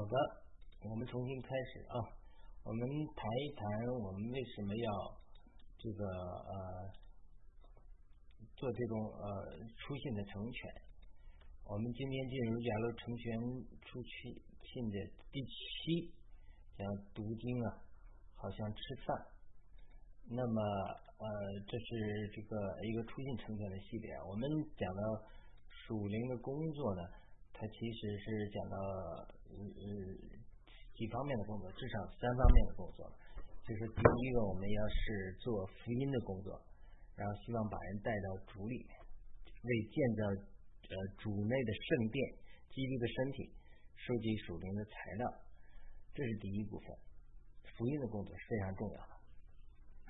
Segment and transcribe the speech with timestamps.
[0.00, 0.16] 好的，
[0.88, 2.00] 我们重新开始啊。
[2.64, 3.68] 我们谈一谈
[4.00, 4.88] 我们为什么要
[5.76, 6.88] 这个呃
[8.56, 10.72] 做这种呃出信的成全。
[11.66, 13.40] 我们今天进入假如成全
[13.84, 14.96] 出去信的
[15.30, 16.08] 第七，
[16.78, 17.76] 讲读经啊，
[18.36, 19.26] 好像吃饭。
[20.30, 20.62] 那么
[21.18, 21.28] 呃，
[21.68, 22.56] 这是这个
[22.88, 24.10] 一个出信成全的系列。
[24.26, 24.48] 我们
[24.78, 25.02] 讲到
[25.68, 27.02] 属灵的工作呢。
[27.52, 28.76] 它其实是讲到
[29.58, 30.38] 嗯
[30.94, 33.10] 几方面的工作，至少三方面的工作。
[33.64, 36.60] 就是第一个，我们要是做福音的工作，
[37.16, 38.92] 然后希望把人带到主里面，
[39.62, 40.22] 为建造
[40.90, 42.18] 呃主内的圣殿、
[42.68, 43.52] 基督的身体，
[43.96, 45.24] 收集属灵的材料，
[46.14, 46.88] 这是第一部分。
[47.76, 49.12] 福音的工作是非常重要的，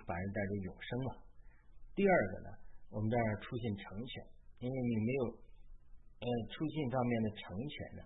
[0.07, 1.11] 把人带入永生嘛。
[1.95, 2.51] 第二个呢，
[2.91, 4.25] 我们这儿出现成全，
[4.61, 5.51] 因为你没有。
[6.21, 8.03] 呃，出现方面的成全呢？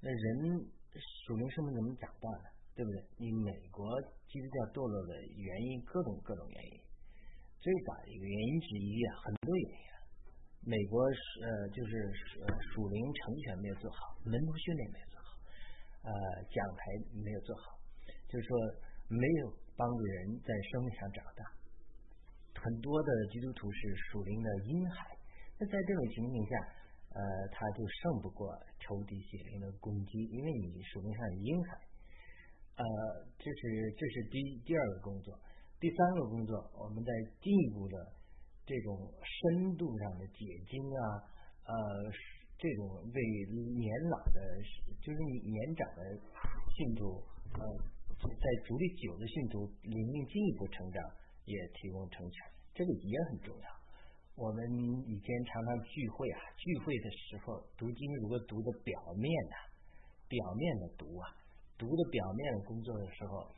[0.00, 0.56] 那人
[0.96, 2.48] 属灵生命怎么长大呢？
[2.74, 3.02] 对不对？
[3.18, 3.84] 你美国
[4.30, 6.74] 基督教堕落的原因，各种各种原因。
[7.58, 9.86] 最大的一个原因之一啊，很多原因。
[10.62, 11.92] 美国呃，就是
[12.38, 15.28] 呃属灵成全没有做好，门徒训练没有做好，
[16.06, 16.12] 呃，
[16.50, 16.82] 讲台
[17.18, 17.78] 没有做好，
[18.30, 18.50] 就是说
[19.10, 21.42] 没有帮助人在生命上长大。
[22.62, 23.78] 很多的基督徒是
[24.10, 25.18] 属灵的婴孩，
[25.58, 26.77] 那在这种情形下。
[27.10, 27.20] 呃，
[27.50, 31.78] 他就胜不过仇敌血灵的攻击，因为你属灵上有婴孩。
[32.76, 32.84] 呃，
[33.38, 35.34] 这是这是第第二个工作，
[35.80, 37.96] 第三个工作，我们在进一步的
[38.64, 41.02] 这种深度上的解经啊，
[41.66, 41.74] 呃，
[42.56, 43.20] 这种为
[43.74, 44.40] 年老的，
[45.02, 46.02] 就是你年长的
[46.76, 47.22] 信徒，
[47.58, 47.62] 呃，
[48.20, 51.02] 在主力久的信徒灵命进一步成长，
[51.46, 53.77] 也提供成全，这个也很重要。
[54.38, 54.62] 我们
[55.02, 59.54] 以前常常聚会啊，聚会的时候读经，如果读的表面的、
[60.28, 61.26] 表面的读啊，
[61.76, 63.50] 读的表面的工作的时候，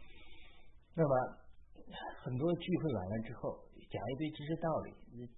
[0.97, 1.13] 那么
[2.25, 3.61] 很多聚会完了之后，
[3.93, 5.29] 讲一堆知识道理，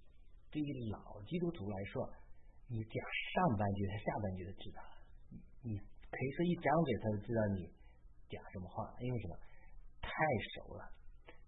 [0.49, 2.07] 对于老基督徒来说，
[2.71, 2.95] 你讲
[3.35, 4.79] 上半句，他下半句都知道，
[5.59, 7.67] 你可以说一张嘴他就知道你
[8.31, 9.35] 讲什么话，因为什么？
[9.99, 10.09] 太
[10.55, 10.87] 熟了，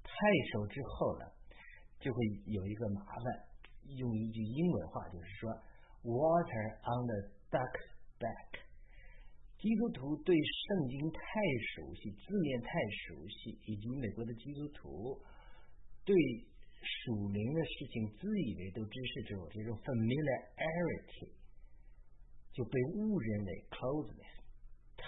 [0.03, 0.11] 太
[0.51, 1.23] 熟之后呢，
[1.99, 3.54] 就会有一个麻烦。
[3.97, 5.49] 用一句英文话就是说
[6.03, 7.19] ，water on the
[7.49, 7.85] duck's
[8.19, 8.59] back。
[9.57, 11.19] 基督徒对圣经太
[11.73, 12.69] 熟悉，字面太
[13.07, 15.21] 熟悉，以及美国的基督徒
[16.03, 16.15] 对
[16.81, 21.31] 属灵的事情自以为都知识之后，这种 familiarity
[22.53, 24.41] 就被误认为 closeness，
[24.97, 25.05] 太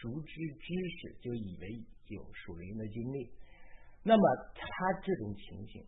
[0.00, 0.66] 熟知知
[1.00, 3.30] 识就以为有属灵的经历。
[4.02, 4.22] 那么
[4.54, 4.62] 他
[5.02, 5.86] 这种情形。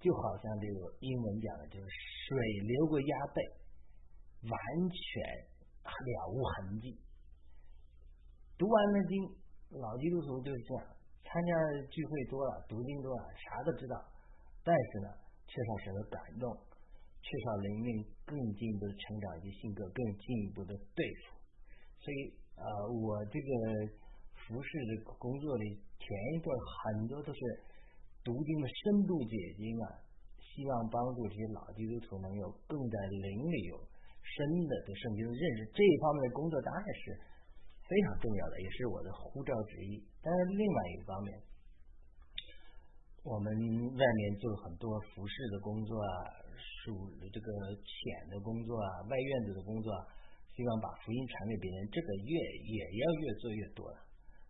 [0.00, 2.32] 就好像这个英文讲的，就是水
[2.64, 3.44] 流过鸭背，
[4.48, 4.56] 完
[4.88, 4.96] 全
[5.84, 6.96] 了无痕迹。
[8.56, 9.12] 读完了经，
[9.76, 10.84] 老基督徒就是这样，
[11.22, 11.52] 参加
[11.90, 13.94] 聚会多了，读经多了，啥都知道，
[14.64, 15.08] 但是呢，
[15.46, 16.48] 缺少什么感动，
[17.20, 21.36] 缺少灵命更进一步的成长以及性格更进一步的对付。
[22.00, 23.52] 所以，呃，我这个
[24.32, 27.40] 服饰的工作里，前一段很多都是。
[28.22, 29.86] 读经的深度解经啊，
[30.36, 33.80] 希望帮助这些老基督徒能有更在灵里有
[34.20, 34.36] 深
[34.68, 37.16] 的对圣经的认识，这一方面的工作当然是
[37.88, 40.04] 非常重要的，也是我的呼召之一。
[40.20, 41.32] 但是另外一方面，
[43.24, 43.48] 我们
[43.96, 46.28] 外面做很多服饰的工作啊，
[46.84, 46.92] 属
[47.32, 47.48] 这个
[47.80, 50.04] 浅的工作啊，外院子的工作，啊
[50.52, 52.36] 希望把福音传给别人，这个越
[52.68, 53.88] 也要越做越多。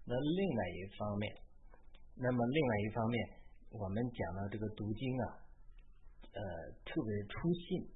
[0.05, 1.31] 那另外一方面，
[2.17, 3.40] 那么另外一方面。
[3.71, 5.25] 我们讲到这个读经啊，
[6.35, 6.41] 呃，
[6.83, 7.87] 特别是出信，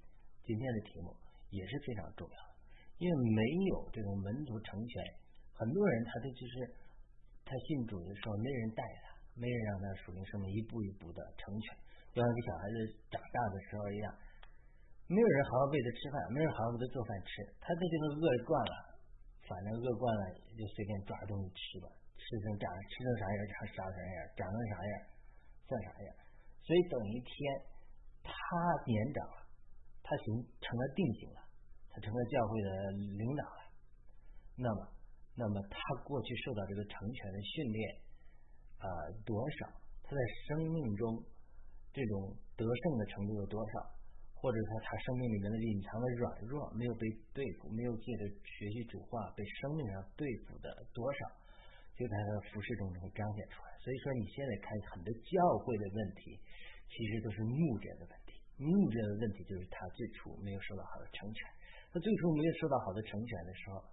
[0.47, 1.11] 今天的题目
[1.51, 2.39] 也是非常重要，
[3.03, 3.43] 因为没
[3.75, 5.03] 有这种门徒成全，
[5.51, 6.55] 很多人他的就是
[7.43, 11.75] 他信主的时候没人带他，没人让他属灵生命一步一步的成全，
[12.15, 12.77] 就像个小孩子
[13.11, 14.06] 长大的时候一样，
[15.11, 18.75] 没有人好好喂他吃饭，没人好好给他做饭吃，他对这个饿惯了，
[19.50, 20.23] 反正饿惯了
[20.55, 24.94] 就随便抓东西吃吧，吃成长吃成啥样长啥啥样，长成啥样。
[25.66, 26.11] 算啥呀？
[26.62, 27.32] 所以等一天
[28.22, 28.32] 他
[28.87, 29.40] 年长了，
[30.02, 30.25] 他行
[30.61, 31.40] 成了定型了，
[31.90, 33.61] 他成了教会的领导了。
[34.56, 34.88] 那么，
[35.37, 37.96] 那么他过去受到这个成全的训练
[38.78, 38.87] 啊
[39.25, 39.69] 多少？
[40.05, 41.25] 他在生命中
[41.93, 43.93] 这种得胜的程度有多少？
[44.37, 51.19] 或者说他生命里面的隐藏的软弱没有被对付，没有借着学习主话被生命上对付的多少？
[51.96, 56.41] 就在他的服饰中能够彰显出来，所以说你现在看很多教会的问题，
[56.89, 58.41] 其实都是牧者的问题。
[58.57, 61.45] 牧者的问题就是他最初没有受到好的成全，
[61.93, 63.85] 他最初没有受到好的成全的时候，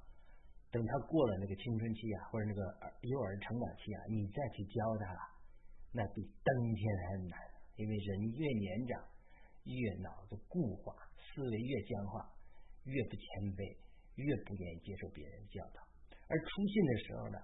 [0.71, 2.61] 等他过了那个青春期啊，或者那个
[3.03, 5.11] 幼儿成长期啊，你再去教他，
[5.91, 7.35] 那比登天还难。
[7.75, 9.03] 因为人越年长，
[9.65, 12.31] 越脑子固化，思维越僵化，
[12.85, 13.25] 越不谦
[13.59, 13.75] 卑，
[14.15, 15.81] 越不愿意接受别人教导。
[16.29, 17.39] 而出信的时候呢，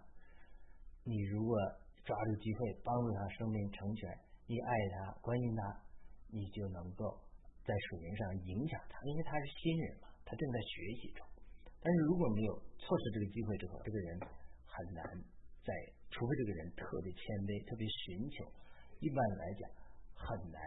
[1.04, 1.58] 你如果
[2.08, 4.08] 抓住机会帮助他生命成全，
[4.48, 5.62] 你爱他，关心他，
[6.32, 7.20] 你就能够
[7.68, 10.72] 在属灵上影响他，因为他是新人嘛，他正在学
[11.04, 11.28] 习中。
[11.84, 14.20] 但是如果没有错失这个机会之后，这个人
[14.64, 15.04] 很难
[15.68, 15.76] 在，
[16.08, 18.48] 除非这个人特别谦卑、特别寻求，
[19.04, 19.68] 一般来讲
[20.16, 20.64] 很难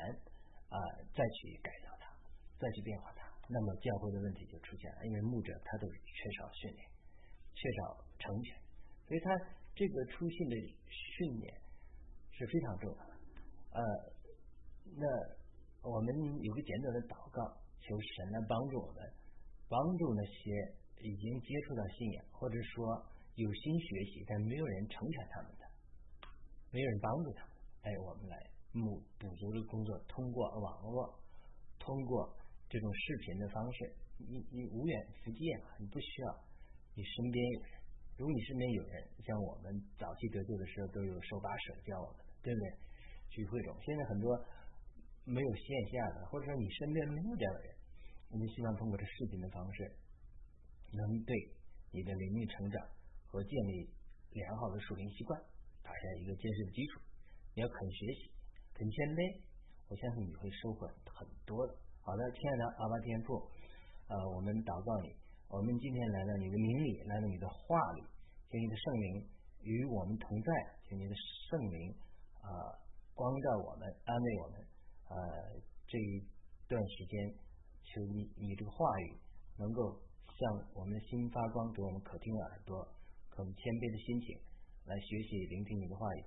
[0.68, 0.76] 啊
[1.16, 2.12] 再去改造他，
[2.60, 3.24] 再去变化他。
[3.48, 6.84] 那么教会的问题就出现了，因为牧者他都缺少训练，
[7.56, 8.52] 缺少成全，
[9.08, 9.32] 所以他
[9.80, 10.54] 这个出信的
[10.92, 11.56] 训练
[12.36, 13.12] 是非常重要的。
[13.72, 13.80] 呃，
[14.92, 15.08] 那
[15.88, 16.12] 我们
[16.44, 17.40] 有个简短的祷告，
[17.80, 19.00] 求神来帮助我们，
[19.72, 20.76] 帮助那些。
[21.02, 23.02] 已经接触到信仰，或者说
[23.34, 25.64] 有心学习，但没有人成全他们的，
[26.70, 27.56] 没有人帮助他们。
[27.80, 28.36] 哎，我们来
[28.70, 31.18] 补补足这个工作，通过网络，
[31.78, 32.36] 通过
[32.68, 36.44] 这种视频的方式，你你无远弗届啊，你不需要
[36.94, 37.79] 你身边有人。
[38.20, 42.68] 如果你身边有人，像我们早期得救的时候，都有手把手教我们的，对不对？
[43.32, 44.28] 聚会中，现在很多
[45.24, 47.74] 没有线下的，或者说你身边没有这样的人，
[48.28, 49.96] 我们希望通过这视频的方式。
[50.92, 51.32] 能对
[51.92, 52.84] 你的灵命成长
[53.24, 53.88] 和建立
[54.32, 55.40] 良好的属灵习惯
[55.82, 57.00] 打下一个坚实的基础。
[57.54, 58.30] 你要肯学习，
[58.74, 59.40] 肯谦卑，
[59.88, 61.72] 我相信你会收获很多的。
[62.02, 63.48] 好的，亲爱的阿巴天父，
[64.08, 65.14] 呃，我们祷告你，
[65.50, 68.02] 我们今天来到你的名里，来到你的话里，
[68.48, 69.28] 请你的圣灵
[69.62, 70.50] 与我们同在，
[70.88, 71.14] 请你的
[71.50, 71.94] 圣灵
[72.40, 72.48] 啊
[73.14, 74.66] 光照我们，安慰我们。
[75.10, 75.16] 呃，
[75.88, 76.24] 这一
[76.68, 77.34] 段时间，
[77.82, 79.18] 求你你这个话语
[79.58, 80.00] 能够。
[80.40, 82.80] 向我们的心发光，给我们可听的耳朵，
[83.28, 84.40] 可谦卑的心情
[84.86, 86.24] 来学习聆听你的话语。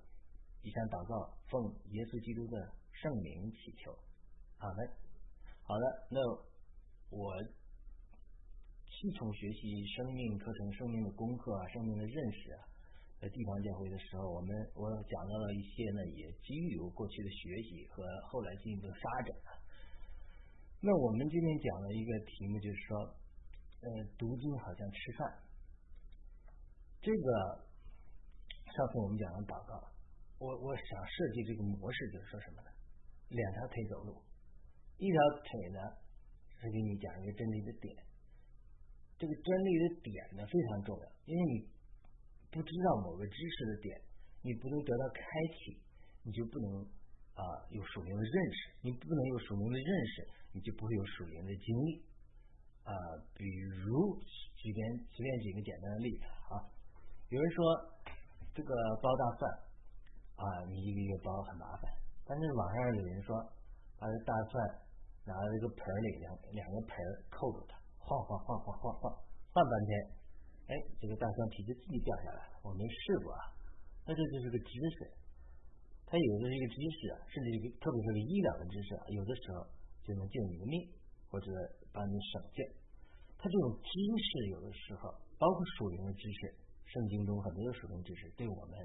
[0.62, 1.58] 以上祷告，奉
[1.90, 2.54] 耶稣基督的
[2.94, 3.90] 圣名祈求。
[4.62, 4.80] 好的，
[5.66, 5.84] 好的。
[6.14, 6.22] 那
[7.10, 7.34] 我
[9.04, 9.68] 系统学习
[10.00, 12.64] 生命课程、生命的功课啊、生命的认识啊，
[13.20, 18.00] 在地方教会的时候，我们我讲到了一些呢，也基于我过去的学习和
[18.32, 19.36] 后来进一步的发展。
[20.80, 23.20] 那我们今天讲的一个题目就是说。
[23.84, 25.44] 呃，读经好像吃饭，
[27.02, 27.68] 这个
[28.72, 29.92] 上次我们讲了祷告，
[30.40, 32.72] 我我想设计这个模式就是说什么呢？
[33.28, 34.24] 两条腿走路，
[34.96, 35.80] 一条腿呢
[36.56, 37.92] 是给你讲一个真理的点，
[39.24, 41.64] 这个真理的点呢非常重要，因为你
[42.52, 43.96] 不知道某个知识的点，
[44.44, 45.24] 你不能得到开
[45.56, 45.80] 启，
[46.28, 46.84] 你就不能
[47.32, 52.04] 啊有属灵的认识，你不能有属灵的认识，你就不会有属灵的经历。
[52.84, 52.92] 啊，
[53.32, 53.48] 比
[53.80, 54.20] 如
[54.60, 56.60] 随便随便举个简单的例子啊，
[57.30, 57.64] 有人说
[58.54, 59.48] 这个包大蒜
[60.36, 61.88] 啊，你一个一个包很麻烦，
[62.28, 63.40] 但是网上有人说
[63.96, 64.84] 把这大蒜
[65.24, 66.92] 拿到一个盆里，两两个盆
[67.32, 69.92] 扣住它，晃晃晃晃晃晃晃半天，
[70.68, 72.60] 哎，这个大蒜皮就自己掉下来了。
[72.64, 73.42] 我没试过啊，
[74.06, 75.10] 那这就是个知识，
[76.06, 79.66] 它有的是一个知识啊，甚至一个特别是个医疗的知识啊，有的时候
[80.04, 80.78] 就能救你的命。
[81.34, 81.50] 或者
[81.92, 82.62] 帮你省劲，
[83.42, 85.10] 他这种知识有的时候，
[85.40, 86.54] 包括属灵的知识，
[86.86, 88.78] 圣经中很多的属灵知识对我们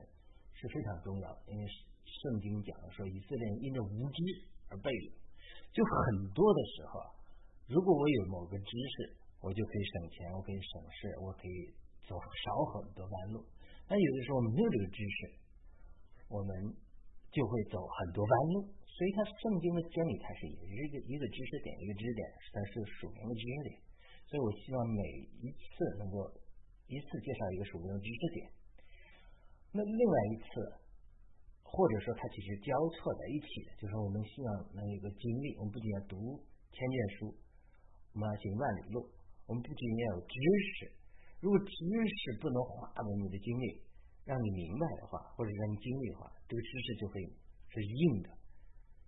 [0.54, 1.52] 是非常重要的。
[1.52, 4.16] 因为圣经讲了说，以色列人因着无知
[4.70, 5.12] 而背了，
[5.76, 7.12] 就很多的时候啊，
[7.68, 11.70] 如果我有某个知识，我就可以省钱，我可以省事，我可以
[12.08, 13.44] 走少很多弯路。
[13.86, 15.18] 但有的时候没有这个知识，
[16.28, 16.74] 我们。
[17.28, 23.76] 就会走很多弯路，所以它圣经的真理，它是一个一个知识点，一个知识点，它是属灵的知识点。
[24.24, 25.04] 所以我希望每
[25.44, 25.68] 一次
[26.00, 26.24] 能够
[26.88, 28.40] 一次介绍一个属灵的知识点。
[29.76, 30.48] 那另外一次，
[31.62, 35.54] 或者说它其实交错在一起的，就是我们希望能有一个经历。
[35.60, 36.16] 我们不仅要读
[36.72, 37.36] 千卷书，
[38.12, 39.08] 我们要行万里路。
[39.46, 40.34] 我们不仅要有知
[40.76, 40.92] 识，
[41.40, 43.88] 如果知识不能化为你的经历。
[44.28, 47.14] 让你明白的话，或者让你经历的话，这个知识就会
[47.72, 48.28] 是硬的，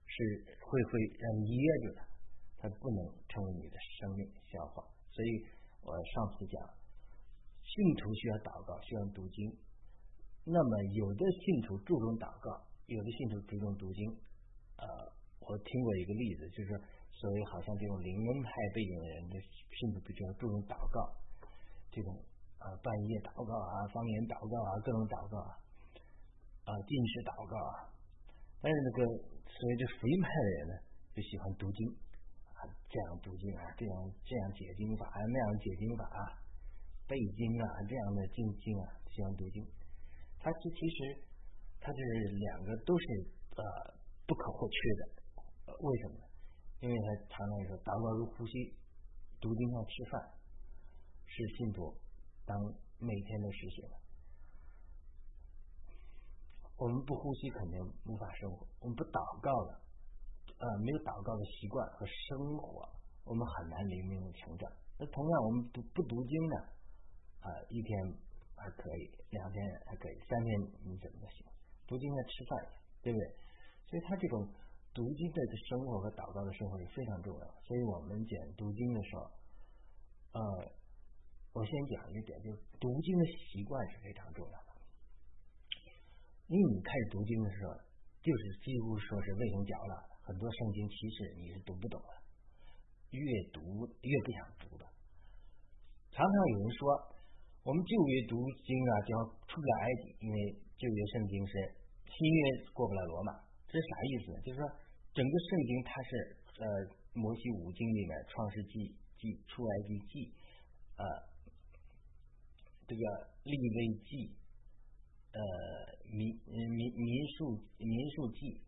[0.09, 0.17] 是
[0.65, 2.01] 会会让你噎着的，
[2.57, 4.83] 它不能成为你的生命消化。
[5.13, 5.45] 所以
[5.85, 6.57] 我上次讲，
[7.63, 9.53] 信徒需要祷告，需要读经。
[10.47, 14.09] 那么有的信徒注重祷告，有的信徒注重读经。
[14.81, 14.89] 呃，
[15.41, 16.81] 我听过一个例子，就是
[17.21, 21.13] 所谓好像这种灵恩派背景的人就甚至比较注重祷告，
[21.93, 22.17] 这种。
[22.61, 25.57] 啊，半夜祷告啊，方言祷告啊，各种祷告啊，
[26.69, 27.89] 啊，进食祷告啊。
[28.61, 29.09] 但是那个
[29.49, 30.75] 所谓这福音派的人呢，
[31.17, 31.89] 就喜欢读经
[32.53, 33.95] 啊，这样读经啊，这样
[34.29, 36.21] 这样解经法，那样解经法，啊，
[37.09, 39.65] 背经啊这样的经经啊，喜欢读经。
[40.37, 41.17] 它这其实
[41.81, 41.99] 它是
[42.45, 43.05] 两个都是
[43.57, 43.63] 呃
[44.29, 45.03] 不可或缺的。
[45.81, 46.25] 为什么呢？
[46.81, 48.73] 因为他常常说祷告如呼吸，
[49.39, 50.17] 读经像吃饭，
[51.29, 51.93] 是信徒
[52.47, 52.57] 当
[52.97, 53.85] 每天的实行。
[56.81, 57.77] 我们不呼吸肯定
[58.09, 59.77] 无法生活，我们不祷告了，
[60.57, 62.89] 呃，没有祷告的习惯和生活，
[63.29, 64.65] 我们很难灵命成长。
[64.97, 66.57] 那同样，我们不不读经呢，
[67.45, 67.93] 啊，一天
[68.57, 69.05] 还可以，
[69.37, 70.49] 两天还可以，三天
[70.89, 71.45] 你怎么行？
[71.85, 72.73] 读经像吃饭，
[73.05, 73.25] 对不对？
[73.85, 74.49] 所以他这种。
[74.93, 75.39] 读经的
[75.71, 79.23] 生活和祷告的生活是非常重要，所以我们讲读经的时候，
[80.35, 80.41] 呃，
[81.55, 84.71] 我先讲一点，就是读经的习惯是非常重要的。
[86.51, 87.71] 因为你开始读经的时候，
[88.19, 89.95] 就是几乎说是味同嚼蜡，
[90.27, 92.13] 很多圣经其实你是读不懂的，
[93.15, 93.23] 越
[93.55, 93.63] 读
[94.03, 94.83] 越不想读的。
[96.11, 96.91] 常常有人说，
[97.63, 98.35] 我们旧约读
[98.67, 100.37] 经啊，就要出不了埃及，因为
[100.75, 101.53] 旧约圣经是
[102.11, 102.43] 新约
[102.75, 103.50] 过不了罗马。
[103.71, 104.35] 这啥意思？
[104.43, 104.67] 就是说，
[105.15, 106.11] 整个圣经它是
[106.59, 106.67] 呃，
[107.15, 108.83] 摩西五经里面，《创世纪》、
[109.15, 110.27] 《记出埃及记》、
[110.99, 111.07] 呃，
[112.91, 113.03] 这个
[113.47, 114.35] 立位记、
[115.31, 115.41] 呃，
[116.11, 118.59] 民民民数民数记、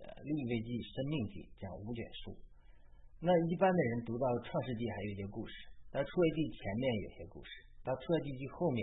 [0.00, 2.32] 呃，立位记、生命记，讲五卷书。
[3.20, 5.52] 那一般的人读到《创世纪》还有一些故事，
[5.92, 7.50] 到出埃及前面有些故事，
[7.84, 8.80] 到出埃及记后面，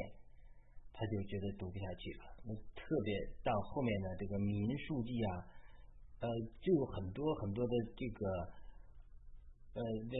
[0.94, 2.24] 他就觉得读不下去了。
[2.46, 5.55] 那特别到后面的这个民数记啊。
[6.26, 8.26] 呃，就很多很多的这个，
[9.78, 10.18] 呃，这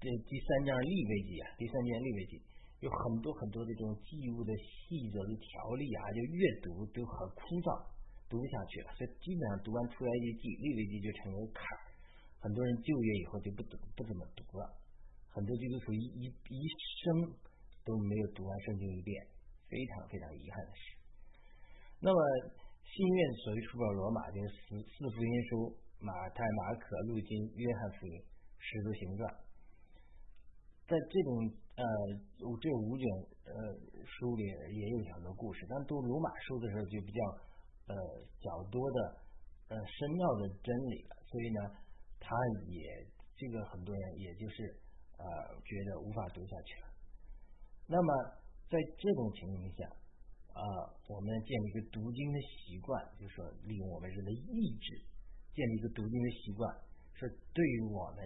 [0.00, 2.40] 这第三章立位记啊，第三章立位记
[2.80, 7.84] 有很多很多的这种记物的细则的条例啊，就阅读都很枯燥，
[8.32, 8.88] 读不下去了。
[8.96, 11.84] 所以基本上读完出埃及记、立位记就成了坎儿。
[12.40, 14.64] 很多人就业以后就不读，不怎么读了。
[15.36, 16.56] 很多基督徒一一一
[17.04, 17.28] 生
[17.84, 19.20] 都没有读完圣经一遍，
[19.68, 20.82] 非常非常遗憾的事。
[22.00, 22.18] 那么。
[22.84, 28.20] 新约所谓书本罗马就是四四福音书：马太、马可、路经、约翰福音、
[28.58, 29.34] 使徒行传。
[30.86, 31.30] 在这种
[31.76, 31.84] 呃
[32.36, 33.04] 这五卷
[33.48, 33.52] 呃
[34.04, 37.20] 书里也有很多故事，但读罗马书的时候就比较
[37.88, 37.94] 呃
[38.40, 38.98] 较多的
[39.68, 41.60] 呃深奥的真理了，所以呢，
[42.20, 42.36] 他
[42.68, 44.68] 也这个很多人也就是
[45.16, 45.24] 呃
[45.64, 46.92] 觉得无法读下去了。
[47.88, 48.12] 那么
[48.68, 49.96] 在这种情况下。
[50.52, 50.60] 啊，
[51.08, 55.00] 我们建立一个读经的习惯，就是说利用我们人的意志
[55.54, 56.68] 建立一个读经的习惯，
[57.14, 58.20] 是对于我们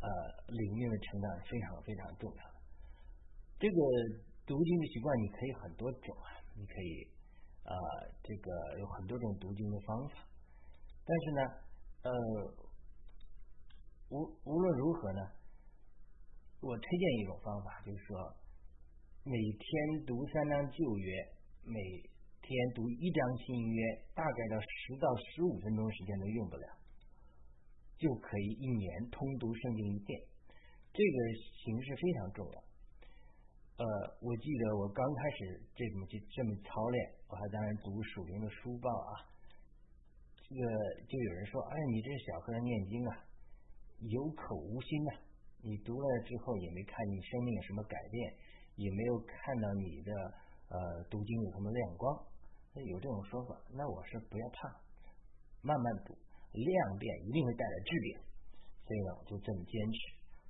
[0.00, 0.08] 呃
[0.48, 2.42] 领域的成长非常非常重要。
[3.58, 3.76] 这个
[4.46, 7.04] 读经的习惯你可以很多种啊，你可以
[7.64, 7.72] 啊
[8.22, 10.14] 这个有很多种读经的方法，
[11.04, 11.40] 但是呢
[12.04, 12.10] 呃
[14.08, 15.20] 无无论如何呢，
[16.60, 18.34] 我推荐一种方法，就是说
[19.24, 21.39] 每天读三章旧约。
[21.70, 21.78] 每
[22.42, 23.78] 天读一张新约，
[24.12, 26.66] 大概到十到十五分钟时间都用不了，
[27.96, 30.18] 就可以一年通读圣经一遍。
[30.90, 31.16] 这个
[31.62, 32.58] 形式非常重要。
[33.78, 33.86] 呃，
[34.18, 39.30] 我记得我刚开始这么去这么操练，我还当然读属灵的书报啊。
[40.34, 40.62] 这个
[41.06, 43.14] 就有人说：“哎，你这小和尚念经啊，
[44.10, 45.12] 有口无心呐！
[45.62, 48.34] 你读了之后也没看你生命有什么改变，
[48.74, 50.10] 也没有看到你的。”
[50.70, 52.14] 呃，读经有什么亮光？
[52.86, 54.70] 有这种说法，那我是不要怕，
[55.60, 56.14] 慢慢读，
[56.54, 58.20] 量变一定会带来质变。
[58.86, 59.98] 所以呢，我就这么坚持，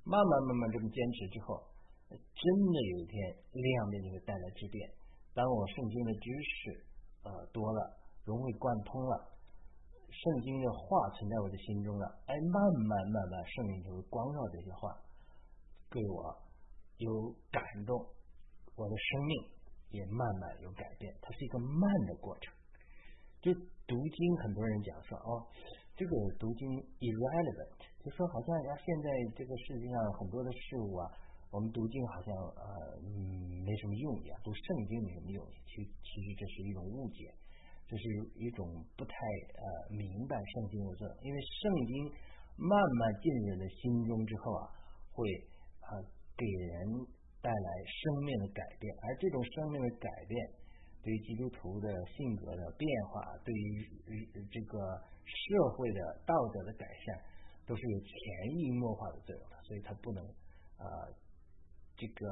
[0.05, 1.57] 慢慢慢慢这么坚持之后，
[2.13, 3.17] 真的有一天
[3.49, 4.87] 量变就会带来质变。
[5.33, 6.85] 当我圣经的知识
[7.23, 9.33] 呃多了，融会贯通了，
[10.05, 14.93] 圣经的话存在我的心中了，哎，慢慢慢慢圣灵就会光照这些话，
[15.89, 16.37] 对我
[16.97, 17.97] 有感动，
[18.75, 19.60] 我的生命。
[19.91, 22.53] 也慢慢有改变，它是一个慢的过程。
[23.41, 23.51] 就
[23.87, 25.45] 读经，很多人讲说哦，
[25.97, 26.63] 这个读经
[27.01, 31.09] irrelevant，就说好像啊，现在这个世界上很多的事物啊，
[31.49, 33.09] 我们读经好像呃嗯
[33.65, 35.41] 没什么用一样，读圣经没什么用。
[35.65, 37.33] 其其实这是一种误解，
[37.89, 38.03] 这是
[38.37, 39.13] 一种不太
[39.57, 41.13] 呃明白圣经的作用。
[41.25, 41.91] 因为圣经
[42.61, 44.63] 慢慢进入人的心中之后啊，
[45.11, 45.25] 会
[45.81, 45.97] 啊
[46.37, 47.19] 给人。
[47.41, 50.37] 带来生命的改变，而这种生命的改变，
[51.01, 54.77] 对于基督徒的性格的变化，对于这个
[55.25, 57.17] 社会的道德的改善，
[57.65, 58.13] 都是有潜
[58.59, 59.57] 移默化的作用的。
[59.63, 60.23] 所以，他不能
[60.77, 60.85] 啊，
[61.97, 62.27] 这个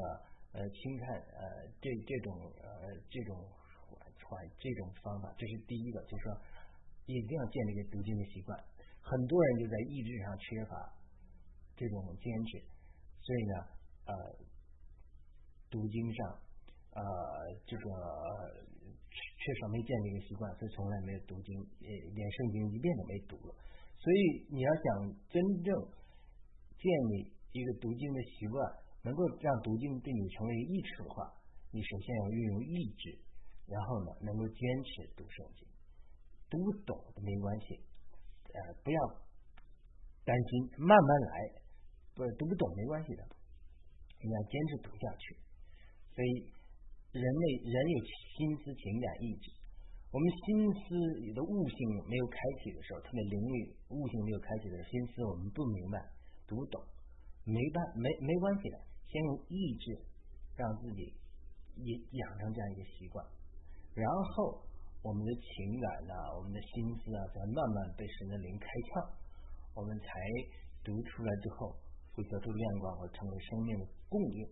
[0.54, 3.36] 呃轻看呃这这种呃这种
[3.90, 4.00] 缓
[4.30, 6.38] 缓这种方法，这是第一个，就是说
[7.08, 8.56] 一定要建立一个读经的习惯。
[9.02, 10.94] 很多人就在意志上缺乏
[11.76, 12.62] 这种坚持，
[13.20, 13.56] 所以呢，
[14.06, 14.49] 呃。
[15.70, 16.20] 读经上
[16.94, 17.02] 呃
[17.66, 17.84] 这个
[19.10, 23.56] 缺少没建立一个习惯，所以从来没有读经，连圣经一遍都没读了。
[23.98, 24.86] 所以你要想
[25.30, 25.70] 真正
[26.78, 28.60] 建立一个读经的习惯，
[29.04, 31.24] 能够让读经对你成为益处的话，
[31.72, 33.20] 你首先要运用意志，
[33.68, 35.68] 然后呢能够坚持读圣经。
[36.50, 37.76] 读不懂没关系，
[38.54, 39.00] 呃，不要
[40.26, 41.62] 担心，慢慢来，
[42.16, 43.24] 不读不懂没关系的，
[44.24, 45.38] 你要坚持读下去。
[46.16, 46.32] 所以，
[47.12, 49.52] 人类人有心思、情感、意志。
[50.12, 55.98] 我们心思的悟性没有开启的时候，特别灵力悟性没有开启的心思，我们不明白、
[56.48, 56.82] 读懂，
[57.46, 60.02] 没办没没关系的，先用意志
[60.58, 61.14] 让自己
[61.78, 63.26] 也养成这样一个习惯，
[63.94, 64.68] 然后。
[65.02, 69.08] 我们的情感呐，我们的心思啊，在慢慢被神的灵开窍，
[69.74, 70.12] 我们才
[70.84, 71.72] 读出来之后，
[72.12, 74.44] 会得出亮光，会成为生命的供应。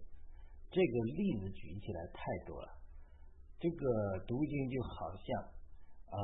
[0.70, 2.70] 这个例子举起来太多了。
[3.60, 3.86] 这个
[4.28, 5.28] 读经就好像
[6.12, 6.20] 呃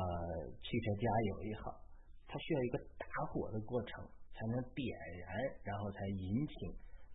[0.61, 1.81] 汽车加油也好，
[2.27, 4.85] 它需要一个打火的过程，才能点
[5.19, 5.33] 燃，
[5.63, 6.53] 然后才引起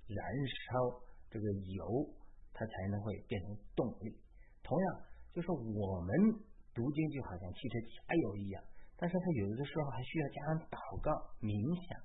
[0.08, 0.18] 燃
[0.66, 2.10] 烧这个油，
[2.52, 4.16] 它才能会变成动力。
[4.62, 6.44] 同样，就是我们。
[6.74, 8.62] 读经就好像汽车加油一样，
[8.94, 11.10] 但是它有的时候还需要加上祷告、
[11.42, 11.98] 冥想，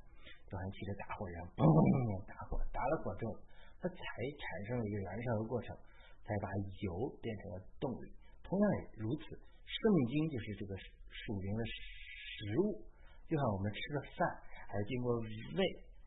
[0.49, 1.61] 就好像汽车打火一样，嘣
[2.25, 3.37] 打火，打了火之后，
[3.83, 5.75] 它才产生了一个燃烧的过程，
[6.23, 6.47] 才把
[6.87, 8.07] 油变成了动力。
[8.39, 9.75] 同样也如此，圣
[10.07, 10.71] 经就是这个
[11.11, 12.79] 属灵的食物，
[13.27, 14.23] 就像我们吃的饭，
[14.71, 15.19] 还要经过
[15.59, 15.59] 胃，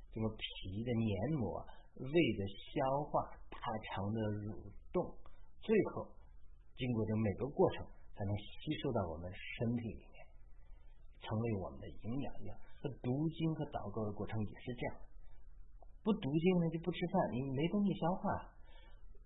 [0.08, 1.60] 经过脾的黏膜、
[2.00, 3.60] 胃的消化、大
[3.92, 5.04] 肠的蠕动，
[5.60, 6.08] 最后
[6.80, 7.84] 经过这每个过程。
[8.16, 10.24] 才能吸收到我们身体里面，
[11.20, 12.56] 成为我们的营养一样。
[12.80, 14.96] 和读经和祷告的过程也是这样，
[16.06, 18.46] 不读经呢就不吃饭，你没东西消化。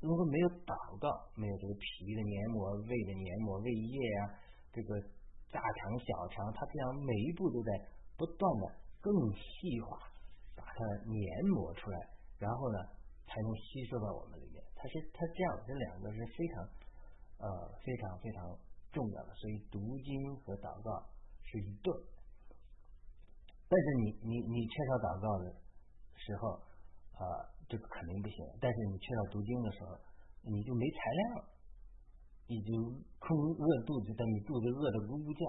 [0.01, 4.33] 如果没有祷告，没有这个脾的黏膜、胃的黏膜、胃液啊，
[4.73, 4.97] 这个
[5.52, 7.69] 大肠、小肠，它这样每一步都在
[8.17, 8.65] 不断的
[9.04, 10.09] 更细化，
[10.57, 11.21] 把它黏
[11.52, 11.97] 膜出来，
[12.41, 12.81] 然后呢
[13.28, 14.65] 才能吸收到我们里面。
[14.73, 16.65] 它是它这样，这两个是非常
[17.45, 18.57] 呃非常非常。
[18.93, 20.91] 重要的，所以读经和祷告
[21.45, 21.95] 是一对。
[23.69, 25.54] 但是你你你缺少祷告的
[26.17, 26.59] 时候
[27.21, 28.41] 啊，这个肯定不行。
[28.56, 29.93] 但是你缺少读经的时候，
[30.49, 31.23] 你就没材料，
[32.49, 32.73] 你就
[33.21, 35.45] 空饿肚子，等你肚子饿得咕咕叫，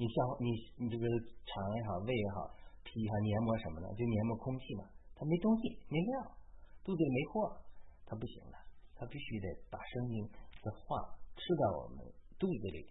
[0.00, 0.48] 你消你
[0.80, 1.04] 你这个
[1.44, 2.48] 肠也好，胃也好，
[2.82, 6.12] 脾还黏膜什么的，就黏膜空气嘛，它没东西，没料，
[6.82, 7.60] 肚子里没货，
[8.08, 8.56] 它不行的，
[8.96, 10.24] 它必须得把声音
[10.64, 12.08] 的话吃到我们。
[12.40, 12.88] 肚子里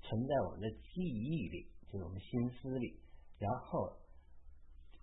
[0.00, 2.98] 存在我们的记忆里，就是我们心思里，
[3.36, 3.92] 然后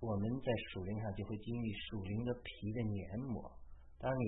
[0.08, 3.44] 我们在属灵上就会经历属灵的皮的黏膜。
[4.00, 4.24] 当你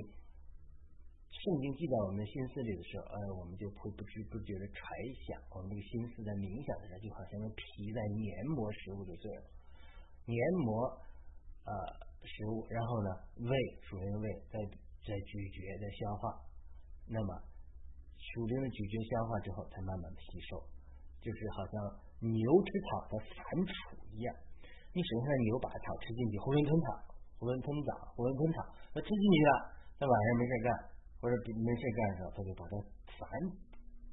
[1.31, 4.81] 圣经记在我们的心思里的时候，呃，我们就会不知不觉的揣
[5.23, 7.63] 想，我们这个心思在冥想的时候，就好像那皮
[7.95, 9.39] 在黏膜食物的作用，
[10.27, 10.35] 黏
[10.67, 10.83] 膜
[11.63, 11.71] 啊
[12.27, 13.51] 食物，然后呢，胃
[13.87, 14.59] 属灵的胃在
[15.07, 16.43] 在咀嚼在消化，
[17.07, 17.31] 那么。
[18.19, 20.59] 属灵的咀嚼消化之后，才慢慢的吸收，
[21.23, 21.73] 就是好像
[22.19, 23.71] 牛吃草的反刍
[24.11, 24.35] 一样。
[24.93, 26.87] 你首先牛把草吃进去，囫囵吞草，
[27.41, 28.57] 囫囵吞枣，囫囵吞草，
[28.91, 29.51] 它吃进去了，
[29.97, 30.67] 在晚上没事干
[31.21, 32.73] 或者没事干的时候，它就把它
[33.17, 33.23] 反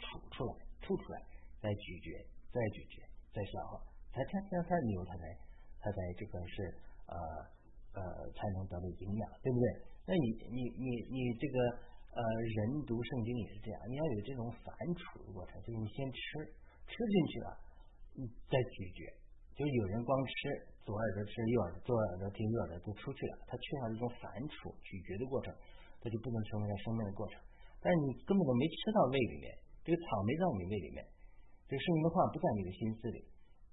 [0.00, 0.52] 吐出来，
[0.84, 1.16] 吐出来，
[1.64, 2.06] 再咀嚼，
[2.52, 3.00] 再咀嚼，
[3.32, 3.80] 再消化，
[4.12, 5.24] 它它它它牛它才
[5.80, 6.54] 它才这个是
[7.08, 7.14] 呃
[7.96, 8.00] 呃
[8.36, 9.66] 才能得到营养，对不对？
[10.06, 11.58] 那你你你你这个。
[12.16, 16.48] 呃，人读圣经也是这样，你要有这种反刍的过程，就是你先吃，
[16.88, 17.52] 吃进去了，
[18.16, 19.04] 你再咀嚼。
[19.56, 20.32] 就有人光吃，
[20.84, 25.48] 左耳朵吃，右耳朵左耳朵听，右耳朵就出去了，他缺少一种反刍、咀嚼的过程，
[25.96, 27.40] 他就不能成为他生命的过程。
[27.80, 29.48] 但是你根本都没吃到胃里面，
[29.80, 31.00] 这个草没到你胃里面，
[31.64, 33.24] 这个圣经的话不在你的心思里，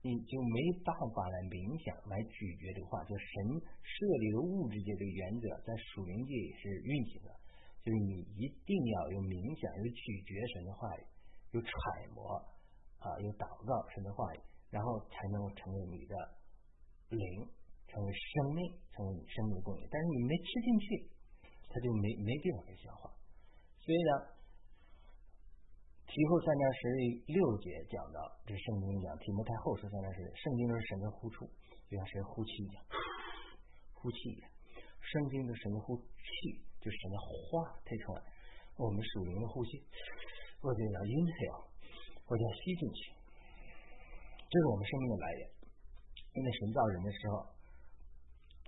[0.07, 3.03] 你就没办法来冥想来咀嚼这个话。
[3.03, 3.93] 就神设
[4.23, 7.29] 立的物质界这个原则，在属灵界也是运行的。
[7.83, 11.03] 就是你一定要有冥想，有咀嚼神的话语，
[11.51, 11.67] 有揣
[12.15, 12.39] 摩
[13.03, 14.39] 啊，有祷告神的话语，
[14.73, 16.17] 然后才能成为你的
[17.13, 17.45] 灵，
[17.85, 19.85] 成为生命，成为你生命的供应。
[19.85, 20.85] 但是你没吃进去，
[21.69, 23.13] 它就没没地方去消化。
[23.77, 24.11] 所以呢，
[26.09, 26.81] 提后三章十
[27.29, 28.17] 六节讲到，
[28.49, 31.45] 这圣经讲提摩太后书三章是圣经都是神的呼出，
[31.85, 32.81] 就像神呼气一样，
[33.93, 34.49] 呼气一样，
[34.99, 36.65] 圣经的神的呼气。
[36.83, 38.19] 就是神的话推出来，
[38.75, 39.79] 我们属灵的呼吸，
[40.59, 41.63] 或者叫 inhale，
[42.25, 43.13] 或者叫吸进去，
[44.53, 45.41] 这是我们生命的来源。
[46.37, 47.41] 因为神造人的时候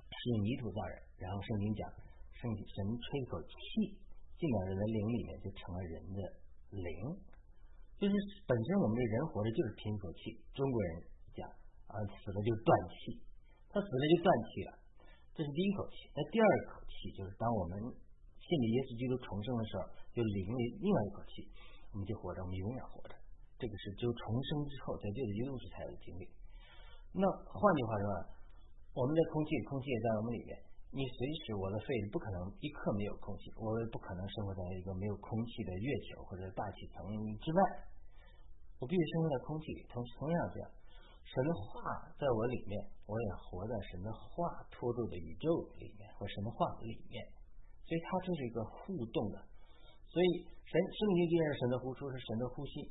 [0.10, 1.86] 是用泥土造人，然后圣经讲，
[2.34, 3.94] 圣神吹一口气
[4.34, 6.22] 进到人的灵里面，就成了人的
[6.74, 6.90] 灵。
[8.02, 8.14] 就是
[8.50, 10.34] 本身我们这人活着就是凭一口气。
[10.58, 10.90] 中国人
[11.38, 11.46] 讲
[11.90, 13.22] 啊，死了就断气，
[13.70, 14.72] 他死了就断气了，
[15.38, 16.10] 这是第一口气。
[16.18, 21.50] 那第二口气就是当我们信的耶稣基督重生的时候，就领了另外一口气，
[21.94, 23.18] 我们就活着，我们永远活着。
[23.58, 26.28] 这个是只有重生之后，在这个基督时才有的经历。
[27.16, 28.20] 那换句话说啊，
[28.92, 30.52] 我们的空气，空气也在我们里面。
[30.96, 37.04] 你随时，我的肺不可能一刻没有空气，我也不可能生活在一个没有空气的月球或者大气层
[37.44, 37.60] 之外。
[38.80, 39.84] 我必须生活在空气里。
[39.92, 40.68] 同同样这样，
[41.24, 45.48] 神的话在我里面，我也活在神的话托住的宇宙
[45.80, 47.24] 里面或神的话里面。
[47.84, 49.38] 所以它就是一个互动的。
[50.08, 52.88] 所以神生命既然是神的呼出，是神的呼吸，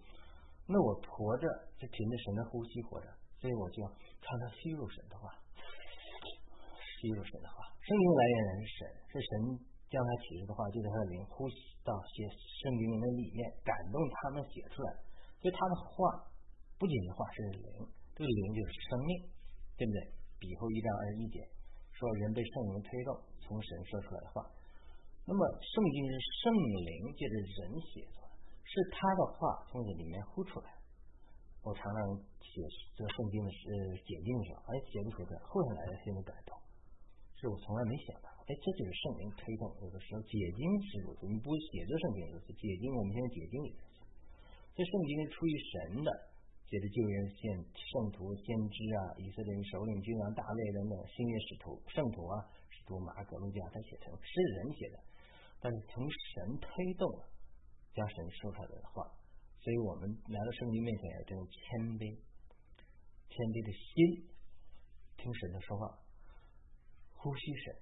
[0.66, 1.44] 那我活着
[1.78, 3.06] 是凭着神的呼吸活着，
[3.40, 3.88] 所以我就要
[4.24, 5.28] 常常吸入神的话，
[7.00, 7.68] 吸入神的话。
[7.84, 8.80] 圣经来源人是神，
[9.12, 9.30] 是神
[9.92, 12.24] 将他启示的话，就在他的灵呼吸到写
[12.64, 14.88] 圣经的里面，感动他们写出来。
[15.44, 16.32] 所以他的话
[16.80, 17.68] 不仅是话，是灵，
[18.16, 19.10] 这个灵就是生命，
[19.76, 19.98] 对不对？
[20.40, 21.44] 比后一章二十一节
[21.92, 23.12] 说，人被圣灵推动，
[23.44, 24.40] 从神说出来的话。
[25.28, 28.23] 那么圣经是圣灵借着人写的，
[28.74, 30.66] 是他的话从这里面呼出来。
[31.62, 31.98] 我常常
[32.42, 32.58] 写
[32.98, 33.62] 这圣经的是
[34.02, 36.58] 解经的时候，哎，写不出来，后来来了心里感动。
[37.38, 39.70] 是我从来没想到，哎，这就是圣灵推动。
[39.78, 44.02] 有的时候解经是如此，你不写这圣经如此，解经我们现在解经也如此。
[44.74, 46.10] 这圣经是出于神的，
[46.66, 47.40] 写的救援献
[47.72, 52.34] 圣徒、先知啊，以色列人首领、君王、大卫等等，新约使徒、圣徒啊，
[52.68, 54.96] 使徒马可、路加他写成是人写的，
[55.64, 56.68] 但是从神推
[57.00, 57.22] 动了，
[57.94, 59.06] 将神说出来的话，
[59.62, 61.58] 所以我们来到圣经面前要这种谦
[61.94, 62.02] 卑、
[63.30, 64.28] 谦卑的心，
[65.16, 66.02] 听神的说话。
[67.14, 67.72] 呼吸神，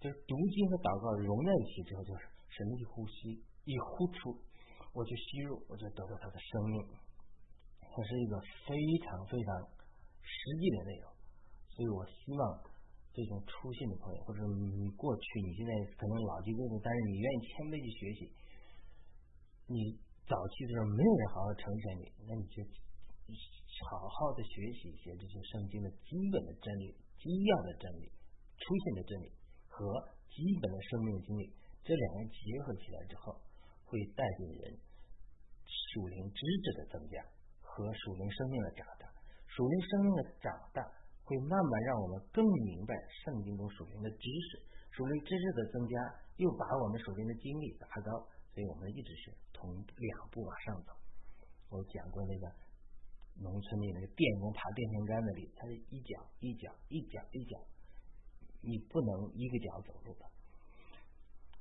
[0.00, 3.36] 就是读经和祷告融在一起之后，就是神一呼吸，
[3.68, 4.32] 一呼出，
[4.96, 6.78] 我就吸入，我就得到他的生命。
[7.90, 8.72] 它是一个非
[9.04, 9.50] 常非常
[10.22, 11.12] 实际的内容，
[11.74, 12.40] 所以我希望
[13.12, 18.32] 这种初信的朋友，或者你过去你现在可能老记不住，但是你愿意谦卑去学习，
[19.70, 19.94] 你
[20.26, 22.58] 早期的时候没有人好好成全你，那你就
[23.86, 28.10] 好好的学习一些这些圣经的基本的真理、基要的真理。
[28.60, 29.32] 出现的真理
[29.72, 29.80] 和
[30.28, 31.48] 基本的生命经历，
[31.80, 33.32] 这两个结合起来之后，
[33.86, 34.76] 会带给人
[35.64, 37.24] 属灵知识的增加
[37.62, 39.08] 和属灵生命的长大。
[39.48, 40.84] 属灵生命的长大
[41.24, 42.92] 会慢慢让我们更明白
[43.24, 44.60] 圣经中属灵的知识，
[44.92, 45.94] 属灵知识的增加
[46.36, 50.92] 又把我们属灵的经历拔高，所以我们一直是同两步往上走。
[51.70, 52.46] 我讲过那个
[53.36, 57.58] 农村里那个电工爬电线杆子里，他是一脚一脚一脚一脚。
[58.62, 60.26] 你不能一个脚走路的，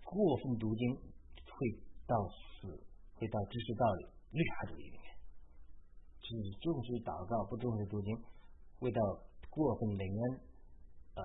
[0.04, 2.68] 过分读经会到死，
[3.16, 5.16] 会到知识道理、律法主义里面。
[6.20, 8.14] 只重视祷告，不重视读经，
[8.80, 9.02] 会到
[9.50, 10.42] 过分灵恩，
[11.16, 11.24] 呃，